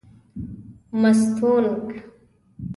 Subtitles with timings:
[1.01, 1.85] مستونگ